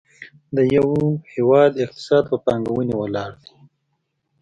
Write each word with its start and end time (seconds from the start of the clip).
د 0.55 0.57
یو 0.75 0.89
هېواد 1.33 1.71
اقتصاد 1.83 2.23
په 2.31 2.37
پانګونې 2.45 2.95
ولاړ 3.01 3.31
دی. 3.43 3.53